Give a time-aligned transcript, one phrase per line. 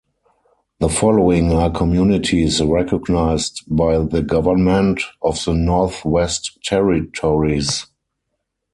[0.79, 7.85] The following are communities recognised by the Government of the Northwest Territories.